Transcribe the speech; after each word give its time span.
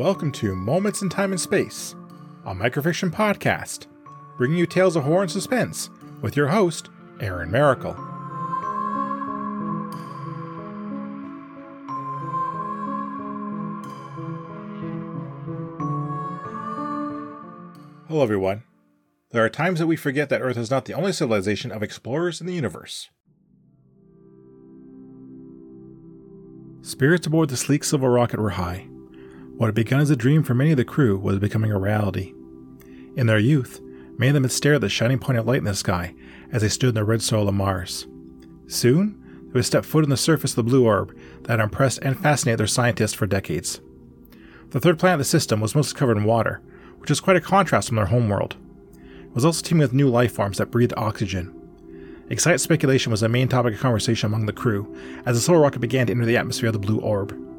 Welcome 0.00 0.32
to 0.32 0.56
Moments 0.56 1.02
in 1.02 1.10
Time 1.10 1.30
and 1.30 1.38
Space, 1.38 1.94
a 2.46 2.54
microfiction 2.54 3.10
podcast, 3.10 3.86
bringing 4.38 4.56
you 4.56 4.64
tales 4.64 4.96
of 4.96 5.04
horror 5.04 5.20
and 5.20 5.30
suspense 5.30 5.90
with 6.22 6.36
your 6.36 6.48
host, 6.48 6.88
Aaron 7.20 7.50
Maracle. 7.50 7.94
Hello, 18.08 18.22
everyone. 18.22 18.62
There 19.32 19.44
are 19.44 19.50
times 19.50 19.80
that 19.80 19.86
we 19.86 19.96
forget 19.96 20.30
that 20.30 20.40
Earth 20.40 20.56
is 20.56 20.70
not 20.70 20.86
the 20.86 20.94
only 20.94 21.12
civilization 21.12 21.70
of 21.70 21.82
explorers 21.82 22.40
in 22.40 22.46
the 22.46 22.54
universe. 22.54 23.10
Spirits 26.80 27.26
aboard 27.26 27.50
the 27.50 27.58
sleek 27.58 27.84
silver 27.84 28.10
rocket 28.10 28.40
were 28.40 28.48
high. 28.48 28.89
What 29.60 29.66
had 29.66 29.74
begun 29.74 30.00
as 30.00 30.08
a 30.08 30.16
dream 30.16 30.42
for 30.42 30.54
many 30.54 30.70
of 30.70 30.78
the 30.78 30.86
crew 30.86 31.18
was 31.18 31.38
becoming 31.38 31.70
a 31.70 31.78
reality. 31.78 32.32
In 33.14 33.26
their 33.26 33.38
youth, 33.38 33.78
many 34.16 34.28
of 34.28 34.32
them 34.32 34.44
had 34.44 34.52
stared 34.52 34.76
at 34.76 34.80
the 34.80 34.88
shining 34.88 35.18
point 35.18 35.38
of 35.38 35.46
light 35.46 35.58
in 35.58 35.64
the 35.64 35.74
sky 35.74 36.14
as 36.50 36.62
they 36.62 36.70
stood 36.70 36.88
in 36.88 36.94
the 36.94 37.04
red 37.04 37.20
soil 37.20 37.46
of 37.46 37.54
Mars. 37.54 38.06
Soon, 38.68 39.22
they 39.48 39.58
would 39.58 39.66
step 39.66 39.84
foot 39.84 40.02
on 40.02 40.08
the 40.08 40.16
surface 40.16 40.52
of 40.52 40.56
the 40.56 40.62
blue 40.62 40.86
orb 40.86 41.14
that 41.42 41.58
had 41.58 41.60
impressed 41.60 41.98
and 42.00 42.18
fascinated 42.18 42.58
their 42.58 42.66
scientists 42.66 43.12
for 43.12 43.26
decades. 43.26 43.82
The 44.70 44.80
third 44.80 44.98
planet 44.98 45.16
of 45.16 45.18
the 45.18 45.24
system 45.24 45.60
was 45.60 45.74
mostly 45.74 45.98
covered 45.98 46.16
in 46.16 46.24
water, 46.24 46.62
which 46.96 47.10
was 47.10 47.20
quite 47.20 47.36
a 47.36 47.40
contrast 47.42 47.88
from 47.88 47.96
their 47.96 48.06
homeworld. 48.06 48.56
It 48.94 49.34
was 49.34 49.44
also 49.44 49.62
teeming 49.62 49.82
with 49.82 49.92
new 49.92 50.08
life 50.08 50.32
forms 50.32 50.56
that 50.56 50.70
breathed 50.70 50.94
oxygen. 50.96 51.54
Excited 52.30 52.60
speculation 52.60 53.12
was 53.12 53.20
the 53.20 53.28
main 53.28 53.46
topic 53.46 53.74
of 53.74 53.80
conversation 53.80 54.28
among 54.28 54.46
the 54.46 54.54
crew 54.54 54.96
as 55.26 55.36
the 55.36 55.42
solar 55.42 55.60
rocket 55.60 55.80
began 55.80 56.06
to 56.06 56.14
enter 56.14 56.24
the 56.24 56.38
atmosphere 56.38 56.68
of 56.68 56.72
the 56.72 56.78
blue 56.78 57.00
orb. 57.00 57.49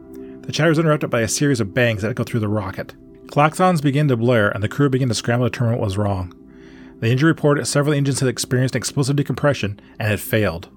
The 0.52 0.58
chatter 0.58 0.70
was 0.70 0.80
interrupted 0.80 1.10
by 1.10 1.22
a 1.22 1.30
series 1.30 1.62
of 1.62 1.74
bangs 1.74 2.02
that 2.02 2.10
echoed 2.10 2.28
through 2.28 2.42
the 2.42 2.50
rocket. 2.50 2.94
Klaxons 3.28 3.82
began 3.82 4.10
to 4.10 4.18
blare, 4.18 4.50
and 4.50 4.62
the 4.62 4.68
crew 4.68 4.90
began 4.90 5.08
to 5.08 5.16
scramble 5.16 5.46
to 5.46 5.50
determine 5.50 5.76
what 5.80 5.86
was 5.86 5.98
wrong. 5.98 6.34
The 7.00 7.08
engine 7.08 7.30
reported 7.30 7.68
several 7.68 7.94
engines 7.94 8.20
had 8.20 8.28
experienced 8.28 8.76
explosive 8.76 9.16
decompression 9.16 9.80
and 9.98 10.10
had 10.10 10.20
failed. 10.20 10.68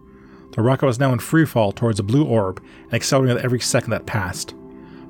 The 0.53 0.63
rocket 0.63 0.87
was 0.87 1.01
now 1.01 1.13
in 1.13 1.19
free 1.19 1.45
fall 1.45 1.73
towards 1.73 1.97
the 1.97 2.05
blue 2.05 2.25
orb 2.25 2.63
and 2.85 2.95
accelerating 2.95 3.35
with 3.35 3.45
every 3.45 3.59
second 3.59 3.91
that 3.91 4.07
passed. 4.07 4.55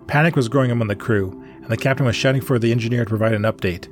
Panic 0.07 0.35
was 0.35 0.49
growing 0.49 0.71
among 0.71 0.89
the 0.89 0.97
crew, 0.97 1.45
and 1.57 1.69
the 1.69 1.77
captain 1.77 2.07
was 2.07 2.17
shouting 2.17 2.41
for 2.41 2.59
the 2.59 2.73
engineer 2.73 3.05
to 3.05 3.11
provide 3.11 3.35
an 3.35 3.43
update. 3.43 3.89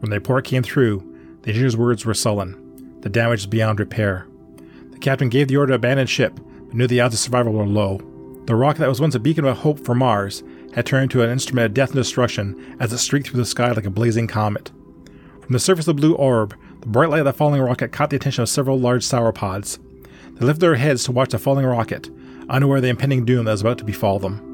When 0.00 0.10
the 0.10 0.16
report 0.16 0.44
came 0.44 0.64
through, 0.64 0.98
the 1.42 1.50
engineer's 1.50 1.76
words 1.76 2.04
were 2.04 2.14
sullen. 2.14 2.98
The 3.02 3.10
damage 3.10 3.42
is 3.42 3.46
beyond 3.46 3.78
repair. 3.78 4.26
The 4.90 4.98
captain 4.98 5.28
gave 5.28 5.46
the 5.46 5.56
order 5.56 5.70
to 5.70 5.76
abandon 5.76 6.08
ship, 6.08 6.34
but 6.34 6.74
knew 6.74 6.88
the 6.88 7.00
odds 7.00 7.14
of 7.14 7.20
survival 7.20 7.52
were 7.52 7.64
low. 7.64 8.00
The 8.46 8.56
rocket 8.56 8.80
that 8.80 8.88
was 8.88 9.00
once 9.00 9.14
a 9.14 9.20
beacon 9.20 9.44
of 9.44 9.58
hope 9.58 9.84
for 9.84 9.94
Mars 9.94 10.42
had 10.74 10.86
turned 10.86 11.04
into 11.04 11.22
an 11.22 11.30
instrument 11.30 11.66
of 11.66 11.74
death 11.74 11.90
and 11.90 11.98
destruction 11.98 12.76
as 12.80 12.92
it 12.92 12.98
streaked 12.98 13.28
through 13.28 13.40
the 13.40 13.46
sky 13.46 13.70
like 13.70 13.84
a 13.84 13.90
blazing 13.90 14.26
comet. 14.26 14.70
From 15.40 15.52
the 15.52 15.58
surface 15.58 15.86
of 15.86 15.96
the 15.96 16.00
blue 16.00 16.14
orb, 16.14 16.54
the 16.80 16.88
bright 16.88 17.10
light 17.10 17.20
of 17.20 17.24
the 17.26 17.32
falling 17.32 17.60
rocket 17.60 17.92
caught 17.92 18.10
the 18.10 18.16
attention 18.16 18.42
of 18.42 18.48
several 18.48 18.78
large 18.78 19.02
sauropods. 19.02 19.78
They 20.34 20.46
lifted 20.46 20.60
their 20.60 20.76
heads 20.76 21.04
to 21.04 21.12
watch 21.12 21.30
the 21.30 21.38
falling 21.38 21.66
rocket, 21.66 22.08
unaware 22.48 22.78
of 22.78 22.82
the 22.82 22.88
impending 22.88 23.24
doom 23.24 23.44
that 23.44 23.52
was 23.52 23.60
about 23.60 23.78
to 23.78 23.84
befall 23.84 24.18
them. 24.18 24.46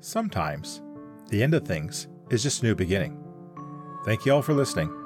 Sometimes, 0.00 0.82
the 1.28 1.42
end 1.42 1.54
of 1.54 1.66
things 1.66 2.08
is 2.30 2.42
just 2.42 2.62
a 2.62 2.66
new 2.66 2.74
beginning. 2.74 3.16
Thank 4.04 4.26
you 4.26 4.32
all 4.34 4.42
for 4.42 4.52
listening. 4.52 5.01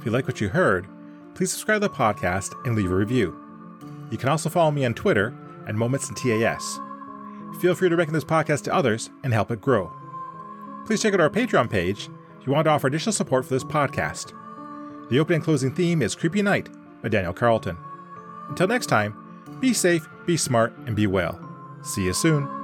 If 0.00 0.06
you 0.06 0.12
like 0.12 0.26
what 0.26 0.40
you 0.40 0.48
heard, 0.48 0.86
please 1.34 1.50
subscribe 1.50 1.82
to 1.82 1.88
the 1.88 1.94
podcast 1.94 2.54
and 2.64 2.74
leave 2.74 2.90
a 2.90 2.94
review. 2.94 3.36
You 4.10 4.16
can 4.16 4.30
also 4.30 4.48
follow 4.48 4.70
me 4.70 4.86
on 4.86 4.94
Twitter 4.94 5.36
at 5.66 5.74
Moments 5.74 6.08
in 6.08 6.14
TAS. 6.14 6.80
Feel 7.60 7.74
free 7.74 7.90
to 7.90 7.96
recommend 7.96 8.16
this 8.16 8.24
podcast 8.24 8.62
to 8.62 8.74
others 8.74 9.10
and 9.22 9.34
help 9.34 9.50
it 9.50 9.60
grow. 9.60 9.92
Please 10.86 11.02
check 11.02 11.12
out 11.12 11.20
our 11.20 11.28
Patreon 11.28 11.68
page 11.68 12.08
if 12.40 12.46
you 12.46 12.52
want 12.52 12.64
to 12.64 12.70
offer 12.70 12.86
additional 12.86 13.12
support 13.12 13.44
for 13.44 13.52
this 13.52 13.62
podcast. 13.62 14.32
The 15.10 15.18
opening 15.18 15.36
and 15.36 15.44
closing 15.44 15.74
theme 15.74 16.00
is 16.00 16.14
Creepy 16.14 16.40
Night 16.40 16.70
by 17.02 17.10
Daniel 17.10 17.34
Carlton. 17.34 17.76
Until 18.48 18.68
next 18.68 18.86
time, 18.86 19.14
be 19.60 19.74
safe, 19.74 20.08
be 20.24 20.38
smart, 20.38 20.72
and 20.86 20.96
be 20.96 21.06
well. 21.06 21.38
See 21.82 22.06
you 22.06 22.14
soon. 22.14 22.59